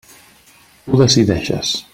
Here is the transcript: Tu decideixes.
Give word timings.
Tu 0.85 0.97
decideixes. 1.03 1.75